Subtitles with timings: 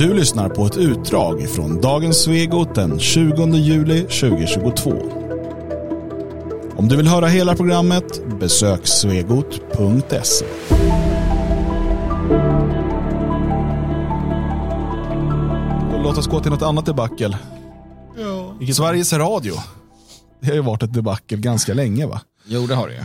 [0.00, 4.90] Du lyssnar på ett utdrag från dagens Svegot den 20 juli 2022.
[6.76, 10.44] Om du vill höra hela programmet, besök svegot.se.
[16.02, 17.38] Låt oss gå till något annat debacle.
[18.60, 18.72] Ja.
[18.72, 19.54] Sveriges Radio.
[20.40, 22.20] Det har ju varit ett debacle ganska länge va?
[22.46, 23.00] Jo, det har det ju.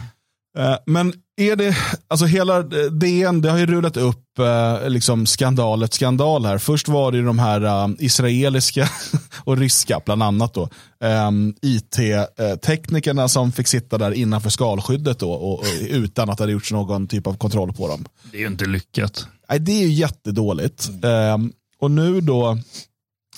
[0.58, 1.78] Eh, Men är det,
[2.08, 2.62] alltså hela
[2.92, 6.58] DN, det har ju rullat upp eh, liksom skandal skandal här.
[6.58, 8.90] Först var det de här eh, israeliska
[9.44, 10.70] och ryska, bland annat då,
[11.04, 16.54] eh, IT-teknikerna som fick sitta där innanför skalskyddet då, och, och, utan att det hade
[16.54, 18.06] gjorts någon typ av kontroll på dem.
[18.32, 19.28] Det är ju inte lyckat.
[19.50, 20.90] Nej, det är ju jättedåligt.
[21.04, 21.38] Eh,
[21.80, 22.58] och nu då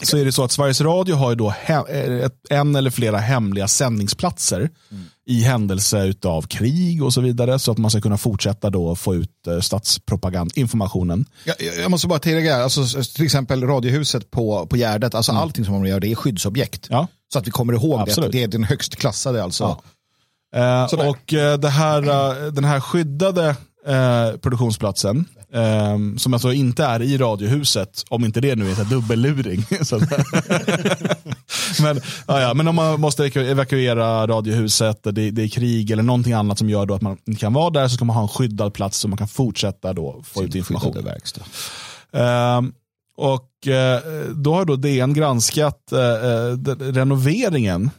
[0.01, 3.67] så är det så att Sveriges Radio har ju då ett, en eller flera hemliga
[3.67, 4.69] sändningsplatser
[5.25, 9.15] i händelse av krig och så vidare så att man ska kunna fortsätta då få
[9.15, 11.25] ut eh, statspropagandinformationen.
[11.43, 15.73] Jag, jag måste bara tillägga, alltså, till exempel Radiohuset på, på Gärdet, alltså allting som
[15.73, 16.87] man gör det är skyddsobjekt.
[16.89, 17.07] Ja.
[17.33, 18.27] Så att vi kommer ihåg det, Absolut.
[18.27, 19.63] att det är den högst klassade alltså.
[19.63, 19.81] Ja.
[20.55, 23.55] Eh, och eh, det här, eh, den här skyddade
[23.87, 29.63] eh, produktionsplatsen, eh, som alltså inte är i Radiohuset, om inte det nu heter dubbelluring.
[29.85, 30.01] Så att-
[31.81, 36.03] men, ja, ja, men om man måste evaku- evakuera Radiohuset, det, det är krig eller
[36.03, 38.23] någonting annat som gör då att man inte kan vara där, så ska man ha
[38.23, 41.03] en skyddad plats så man kan fortsätta då få ut information.
[41.03, 41.41] Verkstad.
[42.13, 42.73] Ehm,
[43.17, 44.01] och eh,
[44.35, 45.79] då har då DN granskat
[46.57, 47.89] den- renoveringen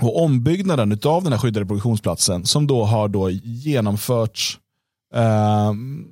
[0.00, 4.58] och ombyggnaden av den här skyddade produktionsplatsen som då har då genomförts
[5.14, 6.04] ehm,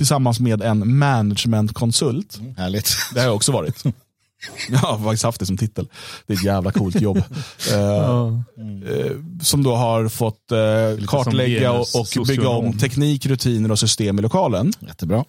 [0.00, 2.40] tillsammans med en managementkonsult.
[2.56, 2.96] Härligt.
[3.14, 3.84] Det har jag också varit.
[4.68, 5.88] Jag har faktiskt haft det som titel.
[6.26, 7.22] Det är ett jävla coolt jobb.
[7.72, 11.86] Eh, eh, som då har fått eh, kartlägga och,
[12.18, 14.72] och bygga om teknik, rutiner och system i lokalen.
[14.80, 15.24] Jättebra.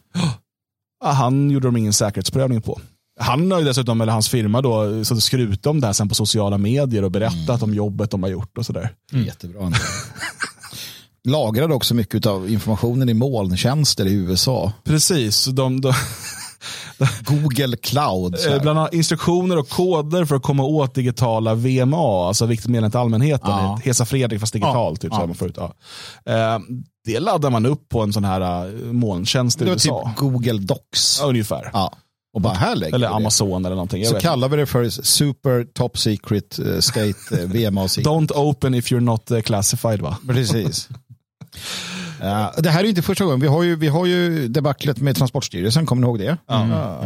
[1.04, 2.82] Ja, han gjorde de ingen säkerhetsprövning på.
[3.20, 6.16] Han har ju dessutom, eller hans firma då, så skrutit om det här sen på
[6.16, 8.90] sociala medier och berättat om jobbet de har gjort och sådär.
[9.12, 9.72] Jättebra.
[11.28, 14.72] Lagrade också mycket av informationen i molntjänster i USA.
[14.84, 15.94] Precis, de, de,
[17.26, 18.36] Google Cloud.
[18.48, 22.92] eh, bland annat instruktioner och koder för att komma åt digitala VMA, alltså viktigt meddelande
[22.92, 23.50] till allmänheten.
[23.50, 23.80] Ja.
[23.84, 25.26] Hesa Fredrik fast digitalt, Ja, typ, så ja.
[25.26, 25.58] man förut.
[25.58, 25.74] Ja.
[26.26, 26.60] Eh,
[27.06, 30.04] det laddar man upp på en sån här uh, molntjänst i det var USA.
[30.10, 31.20] typ Google Docs.
[31.22, 31.70] Ja, ungefär.
[31.74, 31.94] Ja.
[32.34, 33.16] Och bara här lägger Eller vi det.
[33.16, 34.06] Amazon eller någonting.
[34.06, 37.86] Så kallar vi det för Super Top Secret eh, State eh, VMA.
[37.86, 40.18] Don't open if you're not eh, classified va?
[40.28, 40.90] Precis.
[42.22, 43.40] Ja, det här är inte första gången.
[43.40, 46.38] Vi har ju, vi har ju debaclet med Transportstyrelsen, kommer ni ihåg det?
[46.48, 47.02] Ja.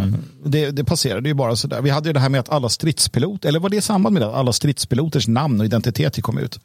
[0.46, 1.82] Det, det passerade ju bara sådär.
[1.82, 4.22] Vi hade ju det här med att alla stridspilot, eller var det i samband med
[4.22, 4.36] det?
[4.36, 6.60] Alla stridspiloters namn och identitet kom ut.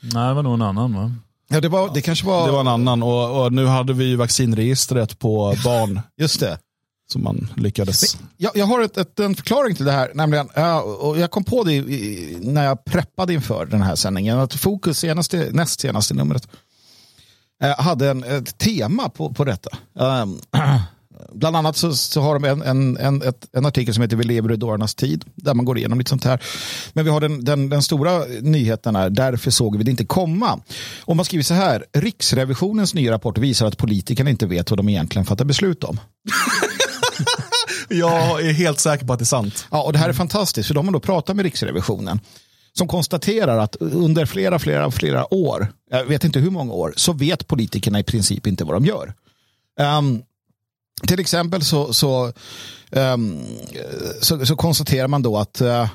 [0.00, 1.12] Nej, det var nog en annan va?
[1.48, 2.46] Ja, det, var, det kanske var...
[2.46, 6.58] Det var en annan och, och nu hade vi ju vaccinregistret på barn Just det.
[7.12, 8.18] som man lyckades.
[8.36, 11.44] Jag, jag har ett, ett, en förklaring till det här, nämligen, ja, och jag kom
[11.44, 15.80] på det i, i, när jag preppade inför den här sändningen, att Fokus senaste, näst
[15.80, 16.50] senaste numret eh,
[17.60, 19.70] hade en, ett tema på, på detta.
[20.00, 20.40] Ehm,
[21.32, 24.24] bland annat så, så har de en, en, en, ett, en artikel som heter Vi
[24.24, 26.42] lever i dårarnas tid, där man går igenom lite sånt här.
[26.92, 30.60] Men vi har den, den, den stora nyheten här, därför såg vi det inte komma.
[31.00, 34.88] Och man skriver så här, Riksrevisionens nya rapport visar att politikerna inte vet vad de
[34.88, 36.00] egentligen fattar beslut om.
[37.88, 39.66] Jag är helt säker på att det är sant.
[39.70, 42.20] Ja, och det här är fantastiskt, för de har då pratat med Riksrevisionen
[42.78, 47.12] som konstaterar att under flera, flera, flera år, jag vet inte hur många år, så
[47.12, 49.14] vet politikerna i princip inte vad de gör.
[49.98, 50.22] Um,
[51.06, 52.32] till exempel så, så,
[52.90, 53.42] um,
[54.20, 55.88] så, så konstaterar man då att uh,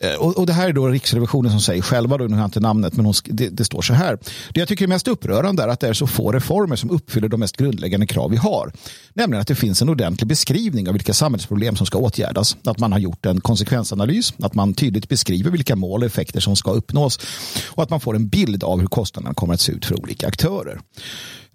[0.00, 2.46] Eh, och, och det här är då Riksrevisionen som säger själva, då, nu har jag
[2.46, 4.18] inte namnet, men hon, det, det står så här.
[4.54, 7.28] Det jag tycker är mest upprörande är att det är så få reformer som uppfyller
[7.28, 8.72] de mest grundläggande krav vi har.
[9.14, 12.56] Nämligen att det finns en ordentlig beskrivning av vilka samhällsproblem som ska åtgärdas.
[12.64, 16.56] Att man har gjort en konsekvensanalys, att man tydligt beskriver vilka mål och effekter som
[16.56, 17.20] ska uppnås
[17.66, 20.28] och att man får en bild av hur kostnaderna kommer att se ut för olika
[20.28, 20.80] aktörer.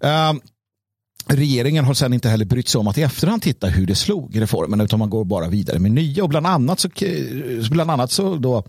[0.04, 0.40] Uh,
[1.32, 4.36] Regeringen har sedan inte heller brytt sig om att i efterhand titta hur det slog
[4.36, 6.88] i reformen utan man går bara vidare med nya och bland annat så,
[7.70, 8.64] bland annat så då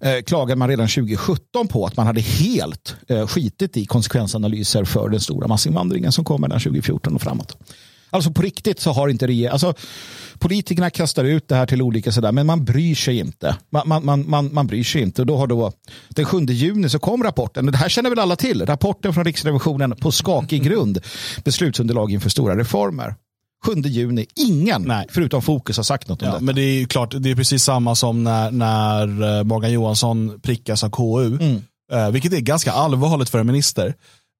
[0.00, 5.08] eh, klagade man redan 2017 på att man hade helt eh, skitit i konsekvensanalyser för
[5.08, 7.56] den stora massinvandringen som kommer den 2014 och framåt.
[8.12, 9.74] Alltså på riktigt så har inte regeringen, alltså
[10.38, 13.56] politikerna kastar ut det här till olika sådär, men man bryr sig inte.
[13.70, 15.72] Man, man, man, man, man bryr sig inte och då har då
[16.08, 19.24] den 7 juni så kom rapporten, och det här känner väl alla till, rapporten från
[19.24, 20.98] Riksrevisionen på skakig grund,
[21.44, 23.14] beslutsunderlag inför stora reformer.
[23.66, 25.06] 7 juni, ingen Nej.
[25.10, 26.44] förutom Fokus har sagt något om Ja, detta.
[26.44, 30.40] men det är ju klart, det är precis samma som när, när eh, Morgan Johansson
[30.42, 31.26] prickas av KU.
[31.46, 31.62] Mm.
[31.92, 33.94] Eh, vilket är ganska allvarligt för en minister.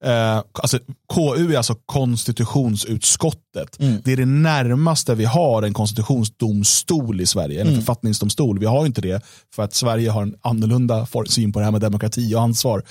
[0.05, 0.79] Eh, alltså,
[1.15, 3.77] KU är alltså konstitutionsutskottet.
[4.05, 8.59] Det är det närmaste vi har en konstitutionsdomstol i Sverige, en författningsdomstol.
[8.59, 11.81] Vi har inte det för att Sverige har en annorlunda syn på det här med
[11.81, 12.83] demokrati och ansvar.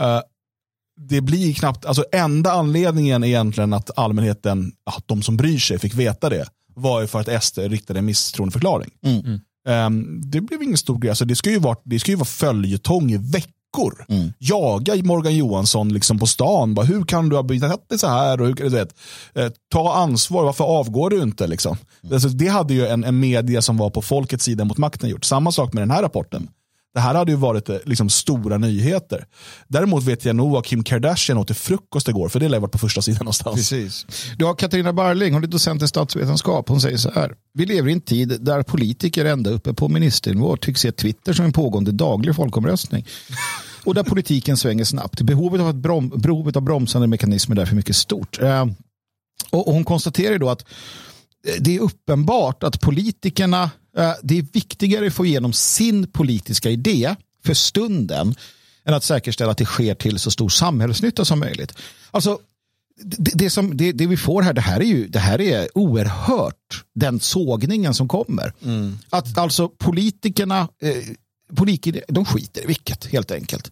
[0.00, 0.20] Eh,
[1.08, 5.94] det blir knappt, alltså enda anledningen egentligen att allmänheten, ja, de som bryr sig, fick
[5.94, 8.90] veta det var ju för att SD riktade en misstroendeförklaring.
[9.68, 11.10] Ehm, det blev ingen stor grej.
[11.10, 13.53] Alltså, det, ska ju vara, det ska ju vara följetong i veckor.
[14.38, 16.74] Jaga Morgan Johansson liksom på stan.
[16.74, 18.40] Bara, hur kan du ha betett dig så här?
[18.40, 18.94] Och hur, du vet,
[19.34, 21.46] eh, ta ansvar, varför avgår du inte?
[21.46, 21.76] Liksom?
[22.12, 25.24] Alltså, det hade ju en, en media som var på folkets sida mot makten gjort.
[25.24, 26.48] Samma sak med den här rapporten.
[26.94, 29.26] Det här hade ju varit eh, liksom, stora nyheter.
[29.68, 32.72] Däremot vet jag nog vad Kim Kardashian åt till frukost igår, för det lär varit
[32.72, 33.56] på första sidan någonstans.
[33.56, 34.06] Precis.
[34.38, 36.68] Du har Katarina Barling, hon är docent i statsvetenskap.
[36.68, 37.34] Hon säger så här.
[37.54, 41.44] Vi lever i en tid där politiker ända uppe på ministernivå tycks se Twitter som
[41.44, 43.06] en pågående daglig folkomröstning.
[43.84, 45.20] Och där politiken svänger snabbt.
[45.20, 48.42] Behovet av, brom, behovet av bromsande mekanismer är därför mycket stort.
[48.42, 48.66] Eh,
[49.50, 50.64] och, och hon konstaterar då att
[51.46, 56.70] eh, det är uppenbart att politikerna, eh, det är viktigare att få igenom sin politiska
[56.70, 58.34] idé för stunden
[58.84, 61.78] än att säkerställa att det sker till så stor samhällsnytta som möjligt.
[62.10, 62.38] Alltså,
[63.02, 65.78] det, det, som, det, det vi får här, det här är ju det här är
[65.78, 68.52] oerhört den sågningen som kommer.
[69.10, 70.96] Att alltså politikerna, eh,
[71.56, 73.70] politiker, de skiter i vilket helt enkelt.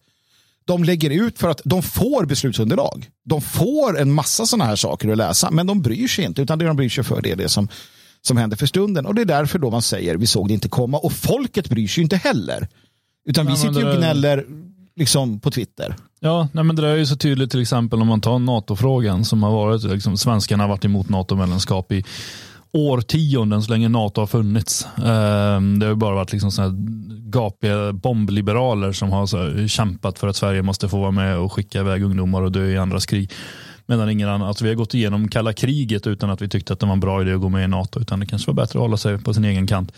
[0.64, 3.10] De lägger ut för att de får beslutsunderlag.
[3.24, 6.58] De får en massa sådana här saker att läsa, men de bryr sig inte, utan
[6.58, 7.68] det de bryr sig för det är det som,
[8.22, 9.06] som händer för stunden.
[9.06, 10.98] Och det är därför då man säger vi såg det inte komma.
[10.98, 12.68] Och folket bryr sig inte heller.
[13.24, 14.46] Utan vi sitter ju och gnäller
[14.96, 15.96] liksom på Twitter.
[16.20, 19.42] Ja, nej, men det är ju så tydligt till exempel om man tar NATO-frågan som
[19.42, 22.04] har varit, liksom, svenskarna har varit emot NATO-medlemskap i
[22.72, 24.86] årtionden så länge NATO har funnits.
[25.04, 26.50] Ehm, det har ju bara varit liksom
[27.32, 31.52] gapiga bombliberaler som har så här, kämpat för att Sverige måste få vara med och
[31.52, 33.32] skicka iväg ungdomar och dö i andras krig.
[33.86, 36.80] Medan ingen annan, alltså vi har gått igenom kalla kriget utan att vi tyckte att
[36.80, 38.78] det var en bra idé att gå med i NATO, utan det kanske var bättre
[38.78, 39.92] att hålla sig på sin egen kant.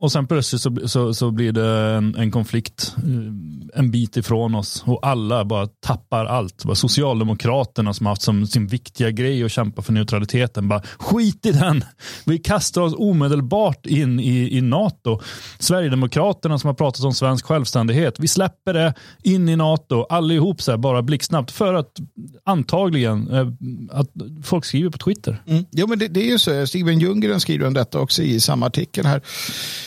[0.00, 4.54] Och sen plötsligt så, så, så blir det en, en konflikt eh, en bit ifrån
[4.54, 6.64] oss och alla bara tappar allt.
[6.64, 11.46] Bara Socialdemokraterna som har haft som sin viktiga grej att kämpa för neutraliteten, bara skit
[11.46, 11.84] i den.
[12.26, 15.20] Vi kastar oss omedelbart in i, i NATO.
[15.58, 20.70] Sverigedemokraterna som har pratat om svensk självständighet, vi släpper det in i NATO, allihop så
[20.70, 22.00] här, bara blixtsnabbt för att
[22.44, 23.48] antagligen eh,
[23.90, 24.10] att
[24.42, 25.42] folk skriver på Twitter.
[25.46, 25.64] Mm.
[25.70, 26.66] Jo, men det, det är ju så.
[26.66, 29.22] Steven Ljunggren skriver om detta också i samma artikel här.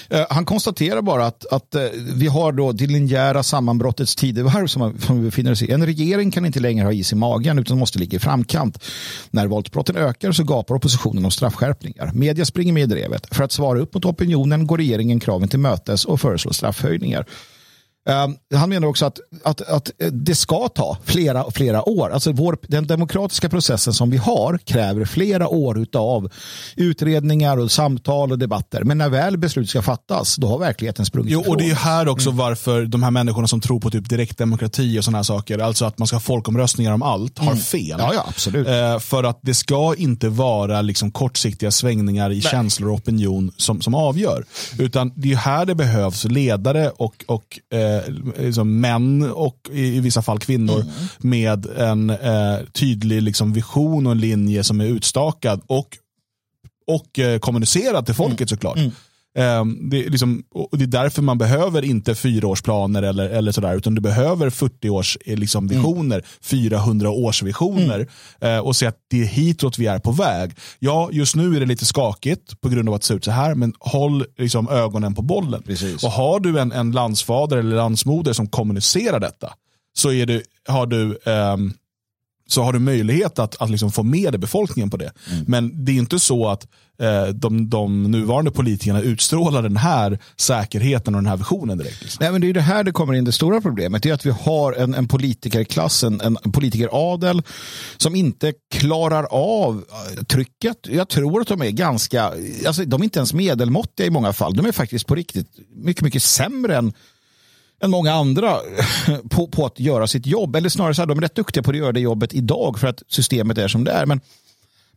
[0.09, 1.81] Eh, han konstaterar bara att, att eh,
[2.15, 5.71] vi har då det linjära sammanbrottets tidevarv som, som vi befinner oss i.
[5.71, 8.83] En regering kan inte längre ha is i magen utan måste ligga i framkant.
[9.31, 12.12] När våldsbrotten ökar så gapar oppositionen om straffskärpningar.
[12.13, 13.36] Media springer med i drevet.
[13.36, 17.25] För att svara upp mot opinionen går regeringen kraven till mötes och föreslår straffhöjningar.
[18.07, 18.27] Eh,
[18.57, 22.09] han menar också att, att, att eh, det ska ta flera, flera år.
[22.09, 26.30] Alltså vår, den demokratiska processen som vi har kräver flera år av
[26.75, 28.83] utredningar och samtal och debatter.
[28.83, 31.71] Men när väl beslut ska fattas, då har verkligheten sprungit Jo, och det är ju
[31.71, 31.83] ifrån.
[31.83, 35.59] här också varför de här människorna som tror på typ direktdemokrati och sådana här saker,
[35.59, 37.95] alltså att man ska ha folkomröstningar om allt, har fel.
[38.00, 38.68] Ja, ja, absolut.
[38.68, 43.81] Eh, för att det ska inte vara liksom kortsiktiga svängningar i känslor och opinion som,
[43.81, 44.45] som avgör.
[44.80, 47.97] Utan det är här det behövs ledare och, och eh,
[48.38, 50.86] liksom män och i, i vissa fall kvinnor
[51.18, 55.98] med en eh, tydlig liksom vision och en linje som är utstakad och,
[56.88, 58.78] och eh, kommunicerad till folket såklart.
[58.78, 58.92] Ehm,
[59.90, 63.96] det, är liksom, och det är därför man behöver inte fyraårsplaner eller, eller sådär, utan
[63.96, 68.08] du behöver 40 års eh, liksom, visioner, 400 års visioner
[68.42, 70.52] eh, och se att det är hitåt vi är på väg.
[70.80, 73.32] Ja, just nu är det lite skakigt på grund av att det ser ut så
[73.32, 75.64] här, men håll liksom, ögonen på bollen.
[75.64, 76.04] Precis.
[76.04, 79.54] Och har du en, en landsfader eller landsmoder som kommunicerar detta,
[79.98, 81.74] så är du, har du ehm,
[82.47, 85.11] så har du möjlighet att, att liksom få med befolkningen på det.
[85.47, 86.68] Men det är inte så att
[87.01, 92.01] eh, de, de nuvarande politikerna utstrålar den här säkerheten och den här visionen direkt.
[92.01, 92.18] Liksom.
[92.21, 94.04] Nej, men det är det här det kommer in det stora problemet.
[94.04, 97.42] Det är att vi har en, en politikerklass, en, en politikeradel
[97.97, 100.77] som inte klarar av eh, trycket.
[100.87, 102.33] Jag tror att de är ganska,
[102.68, 104.56] alltså de är inte ens medelmåttiga i många fall.
[104.56, 106.94] De är faktiskt på riktigt mycket, mycket sämre än
[107.84, 108.57] än många andra
[109.30, 110.56] på, på att göra sitt jobb.
[110.56, 112.88] Eller snarare så här, de är rätt duktiga på att göra det jobbet idag för
[112.88, 114.06] att systemet är som det är.
[114.06, 114.22] Men,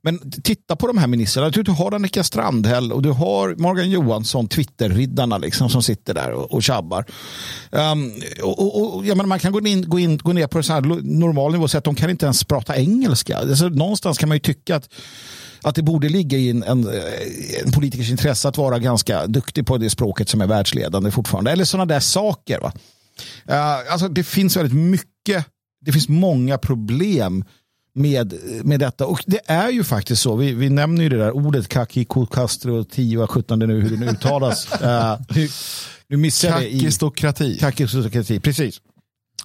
[0.03, 1.51] men titta på de här ministrarna.
[1.51, 6.53] Du har Annika Strandhäll och du har Morgan Johansson, Twitter-riddarna liksom, som sitter där och,
[6.53, 7.05] och tjabbar.
[7.71, 10.59] Um, och, och, och, jag menar, man kan gå, in, gå, in, gå ner på
[10.59, 13.39] en normal nivå och säga att de kan inte ens prata engelska.
[13.39, 14.89] Alltså, någonstans kan man ju tycka att
[15.62, 16.88] att det borde ligga i en, en,
[17.64, 21.50] en politikers intresse att vara ganska duktig på det språket som är världsledande fortfarande.
[21.50, 22.61] Eller sådana där saker.
[22.61, 22.73] Va?
[23.50, 25.47] Uh, alltså, det finns väldigt mycket
[25.81, 27.45] det finns många problem
[27.95, 29.07] med, med detta.
[29.07, 32.85] Och det är ju faktiskt så, vi, vi nämner ju det där ordet kaki, Castro,
[32.85, 34.69] 10 17 nu hur det nu uttalas.
[34.83, 35.49] uh, nu,
[36.09, 36.79] nu missar jag det i...
[36.79, 37.59] Kakistokrati.
[37.59, 38.81] Kakistokrati, precis.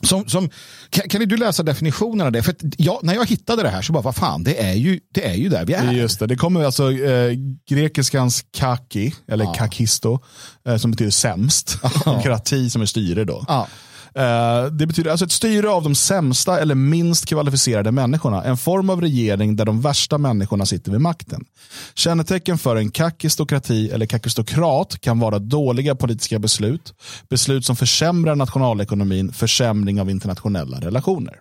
[0.02, 0.50] Som, som,
[0.90, 2.44] kan, kan du läsa definitionen av det?
[2.44, 5.26] För jag, när jag hittade det här så bara, vad fan, det är ju, det
[5.28, 5.92] är ju där vi är.
[5.92, 7.32] Just det, det kommer alltså eh,
[7.70, 9.54] grekiskans kaki, eller ja.
[9.54, 10.20] kakisto,
[10.68, 11.78] eh, som betyder sämst.
[12.06, 12.22] Ja.
[12.24, 13.46] Krati som är styre då.
[13.48, 13.68] Ja.
[14.18, 18.44] Eh, det betyder alltså ett styre av de sämsta eller minst kvalificerade människorna.
[18.44, 21.46] En form av regering där de värsta människorna sitter vid makten.
[21.94, 26.94] Kännetecken för en kakistokrati eller kakistokrat kan vara dåliga politiska beslut,
[27.30, 31.40] beslut som försämrar nationalekonomin, försämring av internationella relationer.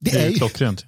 [0.00, 0.84] Det, det är, ju klockrent.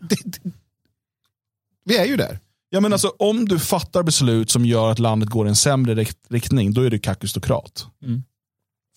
[1.84, 2.38] vi är ju där.
[2.70, 6.04] Ja, men alltså, om du fattar beslut som gör att landet går i en sämre
[6.28, 7.87] riktning, då är du kakistokrat.
[8.02, 8.22] Mm.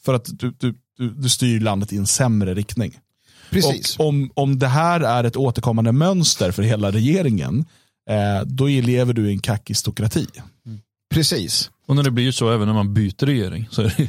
[0.05, 2.99] För att du, du, du, du styr landet i en sämre riktning.
[3.49, 3.97] Precis.
[3.97, 7.65] Och om, om det här är ett återkommande mönster för hela regeringen,
[8.09, 10.27] eh, då lever du i en kakistokrati.
[10.65, 10.79] Mm.
[11.13, 11.69] Precis.
[11.87, 13.67] Och när det blir så även när man byter regering.
[13.71, 13.93] Så det,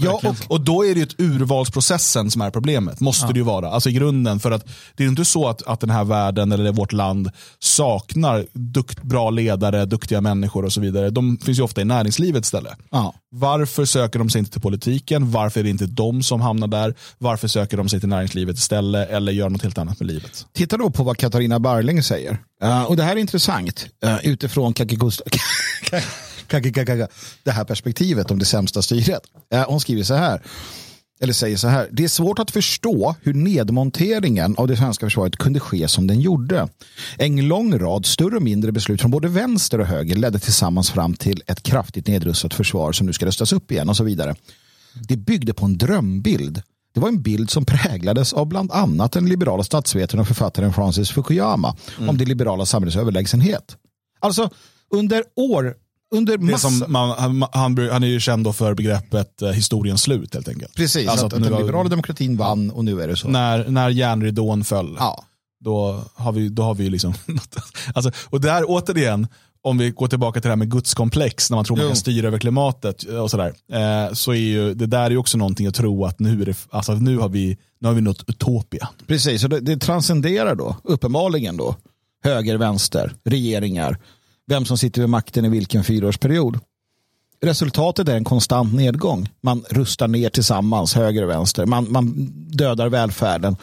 [0.00, 3.00] ja, och, och då är det ju ett urvalsprocessen som är problemet.
[3.00, 3.32] Måste ja.
[3.32, 3.70] det ju vara.
[3.70, 4.40] Alltså i grunden.
[4.40, 8.46] För att det är inte så att, att den här världen eller vårt land saknar
[8.52, 11.10] dukt, bra ledare, duktiga människor och så vidare.
[11.10, 12.78] De finns ju ofta i näringslivet istället.
[12.90, 13.14] Ja.
[13.32, 15.30] Varför söker de sig inte till politiken?
[15.30, 16.94] Varför är det inte de som hamnar där?
[17.18, 20.46] Varför söker de sig till näringslivet istället eller gör något helt annat med livet?
[20.52, 22.38] Titta då på vad Katarina Barling säger.
[22.64, 24.72] Uh, och det här är intressant uh, utifrån
[27.42, 29.22] det här perspektivet om det sämsta styret.
[29.54, 30.42] Uh, hon skriver så här,
[31.22, 35.36] eller säger så här, det är svårt att förstå hur nedmonteringen av det svenska försvaret
[35.36, 36.68] kunde ske som den gjorde.
[37.18, 41.14] En lång rad större och mindre beslut från både vänster och höger ledde tillsammans fram
[41.14, 44.34] till ett kraftigt nedrustat försvar som nu ska röstas upp igen och så vidare.
[45.08, 46.62] Det byggde på en drömbild.
[46.94, 51.10] Det var en bild som präglades av bland annat den liberala statsvetaren och författaren Francis
[51.10, 52.08] Fukuyama mm.
[52.08, 53.76] om det liberala samhällets överlägsenhet.
[54.20, 54.50] Alltså
[54.90, 55.74] under år
[56.10, 56.68] under massa...
[56.68, 60.74] det som man, han, han, är ju känd för begreppet eh, historiens slut helt enkelt.
[60.74, 63.28] Precis, alltså att, att, den liberala demokratin vann och nu är det så.
[63.28, 65.24] När, när järnridån föll, ja.
[65.60, 67.14] då har vi, då har vi liksom...
[67.94, 69.26] alltså, och där återigen,
[69.62, 71.84] om vi går tillbaka till det här med gudskomplex, när man tror jo.
[71.84, 75.38] man kan styra över klimatet och sådär, eh, så är ju det där är också
[75.38, 78.24] någonting att tro att nu, är det, alltså, nu har vi nu har vi nått
[78.26, 78.88] utopia.
[79.06, 81.76] Precis, och det, det transcenderar då, uppenbarligen då,
[82.24, 83.98] höger, vänster, regeringar
[84.50, 86.58] vem som sitter vid makten i vilken fyraårsperiod.
[87.42, 89.28] Resultatet är en konstant nedgång.
[89.40, 91.66] Man rustar ner tillsammans, höger och vänster.
[91.66, 92.12] Man, man
[92.50, 93.56] dödar välfärden.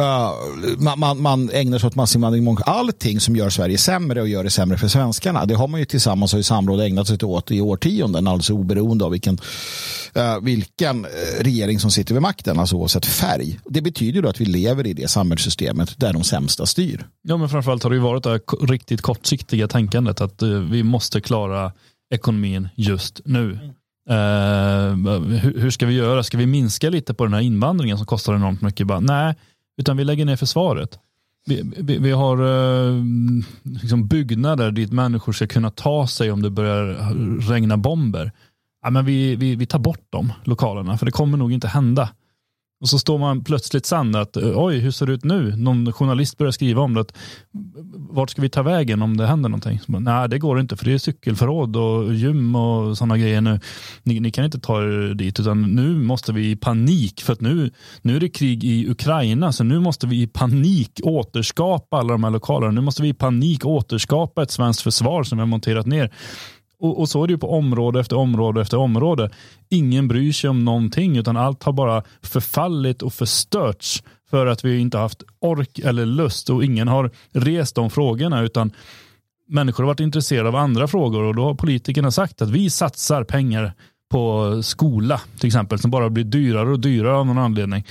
[0.00, 2.56] Uh, man, man, man, ägnar sig åt massinvandring.
[2.66, 5.46] Allting som gör Sverige sämre och gör det sämre för svenskarna.
[5.46, 8.26] Det har man ju tillsammans och i samråd ägnat sig åt i årtionden.
[8.26, 9.38] Alltså oberoende av vilken,
[10.16, 11.08] uh, vilken eh,
[11.40, 12.58] regering som sitter vid makten.
[12.58, 13.58] Alltså oavsett färg.
[13.64, 17.06] Det betyder då att vi lever i det samhällssystemet där de sämsta styr.
[17.22, 18.38] Ja men framförallt har det ju varit det
[18.72, 20.20] riktigt kortsiktiga tänkandet.
[20.20, 21.72] Att uh, vi måste klara
[22.14, 23.58] ekonomin just nu.
[24.10, 24.16] Uh,
[25.18, 26.22] hur, hur, ska vi göra?
[26.22, 28.86] Ska vi minska lite på den här invandringen som kostar enormt mycket?
[28.86, 29.34] Bara, nej,
[29.76, 30.98] utan vi lägger ner försvaret.
[31.46, 33.02] Vi, vi, vi har eh,
[33.62, 36.84] liksom byggnader dit människor ska kunna ta sig om det börjar
[37.52, 38.32] regna bomber.
[38.82, 42.10] Ja, men vi, vi, vi tar bort de lokalerna, för det kommer nog inte hända.
[42.80, 45.56] Och så står man plötsligt sann att oj, hur ser det ut nu?
[45.56, 47.00] Någon journalist börjar skriva om det.
[47.00, 47.12] Att,
[47.94, 49.80] vart ska vi ta vägen om det händer någonting?
[49.80, 53.60] Så, Nej, det går inte för det är cykelförråd och gym och sådana grejer nu.
[54.02, 57.40] Ni, ni, kan inte ta er dit utan nu måste vi i panik för att
[57.40, 57.70] nu,
[58.02, 62.24] nu är det krig i Ukraina så nu måste vi i panik återskapa alla de
[62.24, 62.72] här lokalerna.
[62.72, 66.12] Nu måste vi i panik återskapa ett svenskt försvar som vi har monterat ner.
[66.78, 69.30] Och, och, så är det ju på område efter område efter område.
[69.68, 74.78] Ingen bryr sig om någonting utan allt har bara förfallit och förstörts för att vi
[74.78, 76.50] inte haft ork eller lust.
[76.50, 78.72] Och ingen har rest de frågorna utan
[79.48, 81.22] människor har varit intresserade av andra frågor.
[81.22, 83.72] Och då har politikerna sagt att vi satsar pengar
[84.10, 87.84] på skola till exempel som bara blir dyrare och dyrare av någon anledning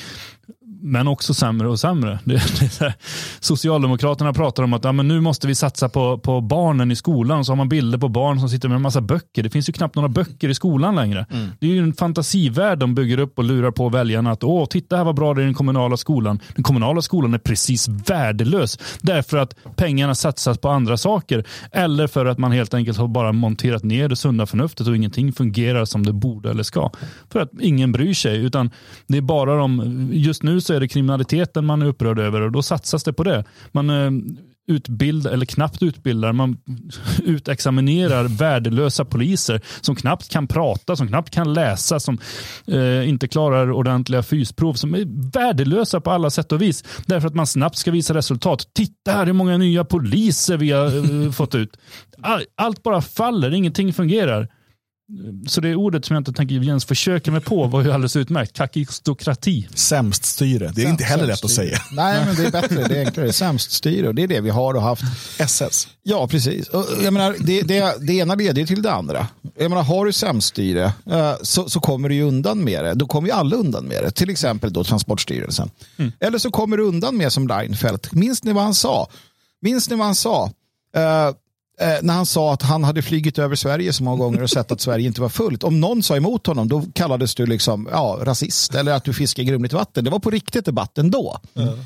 [0.86, 2.20] men också sämre och sämre.
[2.26, 2.34] Det,
[2.80, 2.94] det
[3.40, 7.46] Socialdemokraterna pratar om att ja, men nu måste vi satsa på, på barnen i skolan.
[7.46, 9.44] Så har man bilder på barn som sitter med en massa böcker.
[9.44, 11.26] Det finns ju knappt några böcker i skolan längre.
[11.32, 11.48] Mm.
[11.60, 14.98] Det är ju en fantasivärld de bygger upp och lurar på väljarna att åh, titta
[14.98, 16.40] här vad bra det är i den kommunala skolan.
[16.56, 21.44] Den kommunala skolan är precis värdelös därför att pengarna satsas på andra saker.
[21.72, 25.34] Eller för att man helt enkelt har bara monterat ner det sunda förnuftet och ingenting
[25.34, 26.92] fungerar som det borde eller ska.
[27.32, 28.72] För att ingen bryr sig utan
[29.08, 32.52] det är bara de, just nu så är det kriminaliteten man är upprörd över och
[32.52, 33.44] då satsas det på det.
[33.72, 34.12] Man, eh,
[34.68, 36.58] utbildar, eller knappt utbildar, man
[37.24, 42.18] utexaminerar värdelösa poliser som knappt kan prata, som knappt kan läsa, som
[42.68, 46.84] eh, inte klarar ordentliga fysprov, som är värdelösa på alla sätt och vis.
[47.06, 48.70] Därför att man snabbt ska visa resultat.
[48.74, 50.86] Titta här hur många nya poliser vi har
[51.26, 51.78] eh, fått ut.
[52.22, 54.48] All, allt bara faller, ingenting fungerar.
[55.48, 58.54] Så det ordet som jag inte tänker ens försöka mig på var ju alldeles utmärkt.
[58.54, 59.68] Kakistokrati.
[59.74, 60.72] Sämst styre.
[60.76, 61.78] Det är inte heller lätt att säga.
[61.92, 62.88] Nej, men det är bättre.
[62.88, 63.34] Det är enklare.
[63.34, 64.14] Sämst styre.
[64.14, 65.04] Det är det vi har och haft.
[65.40, 65.88] SS.
[66.04, 66.70] Ja, precis.
[67.04, 69.28] Jag menar, det, det, det ena leder ju till det andra.
[69.58, 72.94] Jag menar, har du sämst styre eh, så, så kommer du ju undan med det.
[72.94, 74.12] Då kommer ju alla undan med det.
[74.12, 75.70] Till exempel då Transportstyrelsen.
[75.98, 76.12] Mm.
[76.20, 78.14] Eller så kommer du undan med som Reinfeldt.
[78.14, 79.08] Minns ni vad han sa?
[79.62, 80.52] Minns ni vad han sa?
[80.98, 81.36] Uh,
[82.02, 84.82] när han sa att han hade flygit över Sverige så många gånger och sett att
[84.82, 85.64] Sverige inte var fullt.
[85.64, 89.44] Om någon sa emot honom då kallades du liksom, ja, rasist eller att du fiskar
[89.44, 90.04] i grumligt vatten.
[90.04, 91.40] Det var på riktigt debatten då.
[91.56, 91.80] Mm.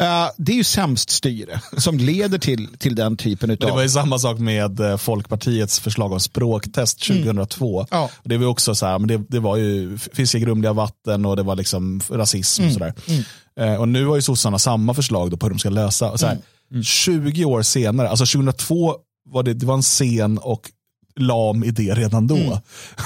[0.00, 3.56] Uh, det är ju sämst styre som leder till, till den typen av...
[3.56, 7.80] Det var ju samma sak med uh, Folkpartiets förslag om språktest 2002.
[7.80, 7.86] Mm.
[7.90, 8.10] Ja.
[8.24, 11.36] Det var också så här, men det, det var ju fiska i grumliga vatten och
[11.36, 12.68] det var liksom rasism mm.
[12.68, 12.94] och sådär.
[13.08, 13.72] Mm.
[13.72, 16.10] Uh, och nu har ju sossarna samma förslag då på hur de ska lösa.
[16.10, 16.38] Och så här,
[16.82, 17.48] 20 mm.
[17.48, 18.94] år senare, alltså 2002
[19.26, 20.70] var det, det var en sen och
[21.16, 22.36] lam idé redan då.
[22.36, 22.58] Mm.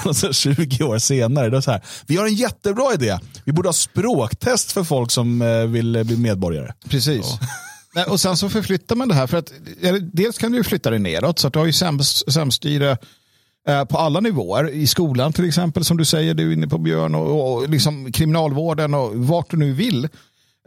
[0.05, 3.19] Och så 20 år senare, då så här, vi har en jättebra idé.
[3.45, 6.73] Vi borde ha språktest för folk som eh, vill bli medborgare.
[6.89, 7.25] Precis.
[7.95, 9.53] Nej, och sen så förflyttar man det här för att
[10.13, 11.73] dels kan du flytta det neråt så att du har ju
[12.27, 12.97] samstyre
[13.67, 14.69] eh, på alla nivåer.
[14.69, 18.11] I skolan till exempel som du säger, du är inne på Björn och, och liksom
[18.11, 20.09] kriminalvården och vart du nu vill.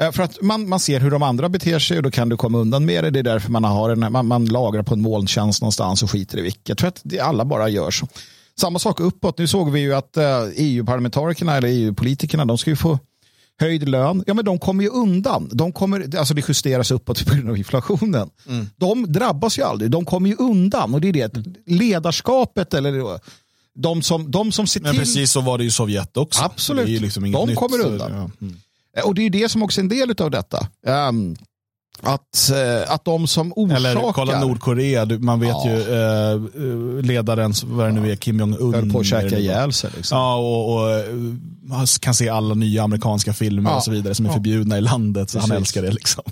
[0.01, 2.37] Eh, för att man, man ser hur de andra beter sig och då kan du
[2.37, 3.11] komma undan med det.
[3.11, 6.39] Det är därför man, har en, man, man lagrar på en molntjänst någonstans och skiter
[6.39, 6.81] i vilket.
[6.81, 8.09] För att det, alla bara gör så.
[8.61, 9.39] Samma sak uppåt.
[9.39, 10.17] Nu såg vi ju att
[10.57, 12.99] EU-parlamentarikerna eh, e eller EU-politikerna de ska ju få
[13.61, 14.25] höjd lön.
[14.27, 15.51] Ja, men de kommer ju undan.
[15.53, 18.31] De kommer, alltså det justeras uppåt på grund av inflationen.
[18.49, 18.67] Mm.
[18.77, 19.91] De drabbas ju aldrig.
[19.91, 20.95] De kommer ju undan.
[20.95, 21.37] Och det är det.
[21.37, 21.55] Mm.
[21.67, 23.21] Ledarskapet eller
[23.75, 24.89] de som, de som ser till.
[24.89, 26.43] Men precis så var det i Sovjet också.
[26.45, 27.01] Absolut.
[27.01, 28.11] Liksom de nytt, kommer undan.
[28.11, 28.31] Så, ja.
[28.41, 28.57] mm.
[28.97, 30.69] Eh, och det är det som också är en del av detta.
[30.87, 31.37] Um,
[32.03, 33.77] att, uh, att de som orsakar...
[33.77, 35.71] Eller kolla Nordkorea, man vet ja.
[35.71, 38.75] ju uh, ledaren, vad det nu är, Kim Jong-Un.
[38.75, 39.91] Höll på att käka ihjäl sig.
[39.97, 40.19] Liksom.
[40.19, 41.05] Ja, och, och
[41.63, 43.77] man kan se alla nya amerikanska filmer ja.
[43.77, 45.31] och så vidare som är förbjudna i landet.
[45.31, 45.51] Så Precis.
[45.51, 45.91] han älskar det.
[45.91, 46.23] Liksom.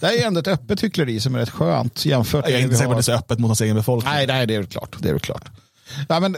[0.00, 2.76] Det är ändå ett öppet hyckleri som är rätt skönt jämfört med Jag är inte
[2.76, 4.12] säker på att det är så öppet mot hans egen befolkning.
[4.12, 4.96] Nej, nej det är klart.
[4.98, 5.44] Det är klart.
[6.08, 6.36] Ja, men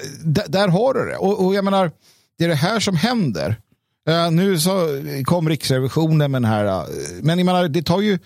[0.49, 1.17] där har du det.
[1.17, 1.91] Och, och jag menar,
[2.39, 3.57] det är det här som händer.
[4.09, 6.89] Uh, nu så kom Riksrevisionen med den här, uh,
[7.23, 8.19] men jag menar, det tar ju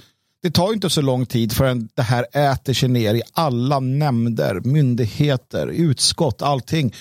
[0.43, 4.61] det tar inte så lång tid förrän det här äter sig ner i alla nämnder,
[4.61, 6.95] myndigheter, utskott, allting.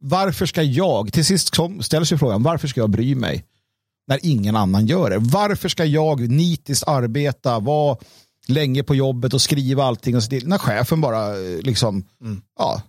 [0.00, 3.44] Varför ska jag, till sist ställer sig frågan, varför ska jag bry mig
[4.08, 5.18] när ingen annan gör det?
[5.18, 7.96] Varför ska jag nitiskt arbeta, vara
[8.46, 12.42] länge på jobbet och skriva allting och så när chefen bara eh, liksom, mm.
[12.58, 12.82] ja,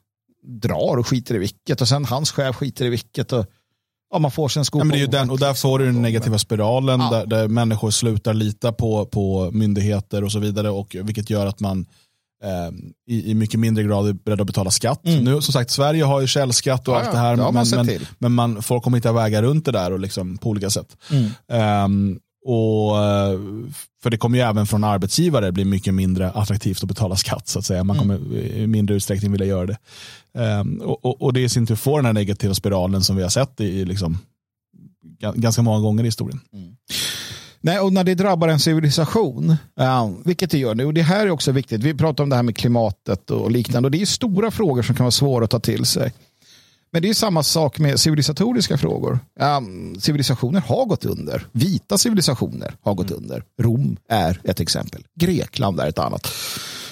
[0.43, 3.33] drar och skiter i vilket och sen hans chef skiter i vilket.
[3.33, 3.45] Och,
[4.11, 6.01] Ja, man får sin ja, men det är ju den, och där får du den
[6.01, 7.09] negativa spiralen ja.
[7.09, 10.69] där, där, människor slutar lita på, på myndigheter och så vidare.
[10.69, 11.85] Och, vilket gör att man
[12.43, 12.73] eh,
[13.07, 15.05] i, i, mycket mindre grad är beredd att betala skatt.
[15.05, 15.23] Mm.
[15.23, 17.37] Nu, som sagt, Sverige har ju källskatt och ja, allt det här.
[17.37, 20.49] Det men, men, men, man, folk kommer hitta vägar runt det där och liksom, på
[20.49, 20.97] olika sätt.
[21.11, 21.85] Mm.
[21.85, 23.39] Um, och, eh,
[24.03, 27.47] för det kommer ju även från arbetsgivare bli mycket mindre attraktivt att betala skatt.
[27.47, 27.83] så att säga.
[27.83, 28.07] Man mm.
[28.17, 29.77] kommer i mindre utsträckning vilja göra det.
[30.33, 33.29] Um, och, och, det i sin tur får den här negativa spiralen som vi har
[33.29, 34.17] sett i, liksom,
[35.35, 36.39] ganska många gånger i historien.
[36.53, 36.75] Mm.
[37.63, 41.25] Nej, och när det drabbar en civilisation, um, vilket det gör nu, och det här
[41.25, 44.05] är också viktigt, vi pratar om det här med klimatet och liknande, och det är
[44.05, 46.13] stora frågor som kan vara svåra att ta till sig.
[46.93, 49.19] Men det är samma sak med civilisatoriska frågor.
[49.39, 51.47] Um, civilisationer har gått under.
[51.51, 53.23] Vita civilisationer har gått mm.
[53.23, 53.43] under.
[53.61, 55.03] Rom är ett exempel.
[55.19, 56.27] Grekland är ett annat.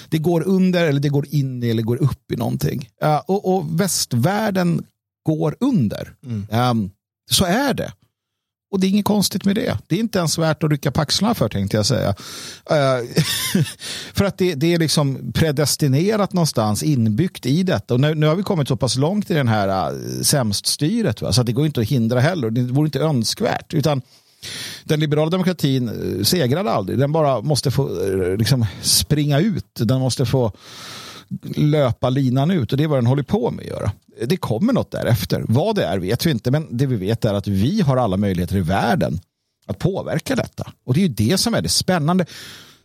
[0.08, 2.88] Det går under eller det går in i eller går upp i någonting.
[3.04, 4.84] Uh, och, och, västvärlden
[5.26, 6.14] går under.
[6.26, 6.46] Mm.
[6.70, 6.90] Um,
[7.30, 7.92] så är det.
[8.70, 9.78] Och det är inget konstigt med det.
[9.86, 12.08] Det är inte ens värt att rycka på axlarna för tänkte jag säga.
[12.70, 13.24] Eh,
[14.14, 17.94] för att det, det, är liksom predestinerat någonstans, inbyggt i detta.
[17.94, 21.22] Och nu, nu har vi kommit så pass långt i den här eh, uh, sämststyret
[21.22, 21.32] va?
[21.32, 22.50] så att det går inte att hindra heller.
[22.50, 23.74] Det vore inte önskvärt.
[23.74, 24.02] Utan
[24.84, 26.98] den liberala demokratin eh, segrade aldrig.
[26.98, 27.88] Den bara måste få
[28.38, 29.66] liksom springa ut.
[29.74, 30.52] Den måste få
[31.56, 33.92] löpa linan ut och det är vad den håller på med att göra
[34.26, 35.44] det kommer något därefter.
[35.48, 38.16] Vad det är vet vi inte, men det vi vet är att vi har alla
[38.16, 39.20] möjligheter i världen
[39.66, 40.72] att påverka detta.
[40.84, 42.26] Och det är ju det som är det spännande.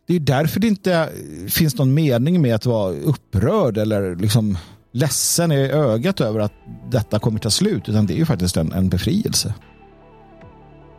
[0.08, 1.10] Det är därför det inte
[1.50, 4.58] finns någon mening med att vara upprörd eller liksom
[4.92, 6.54] ledsen i ögat över att
[6.92, 9.54] detta kommer ta slut, utan det är ju faktiskt en, en befrielse.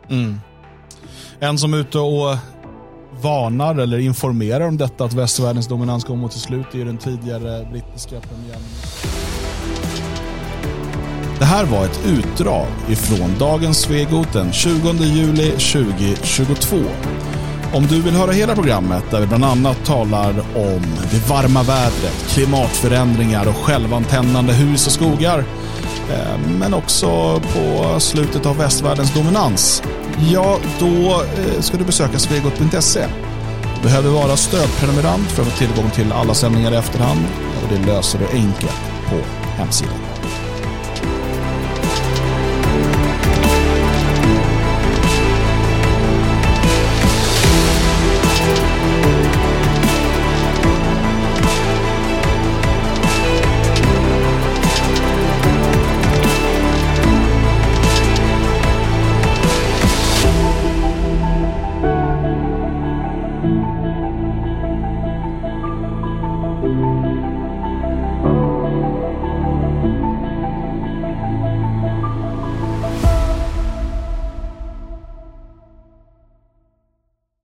[0.09, 0.39] Mm.
[1.39, 2.37] En som är ute och
[3.21, 6.65] varnar eller informerar om detta att västvärldens dominans kommer mot sitt slut.
[6.71, 9.27] Det är den tidigare brittiska premiärministern.
[11.39, 16.75] Det här var ett utdrag ifrån dagens Svegot den 20 juli 2022.
[17.73, 22.25] Om du vill höra hela programmet där vi bland annat talar om det varma vädret,
[22.29, 25.39] klimatförändringar och självantändande hus och skogar
[26.11, 29.83] eh, men också på slutet av västvärldens dominans.
[30.21, 33.05] Ja, då eh, ska du besöka svegot.se.
[33.75, 37.25] Du behöver vara stödprenumerant för att få tillgång till alla sändningar i efterhand
[37.63, 39.15] och det löser du enkelt på
[39.57, 40.16] hemsidan.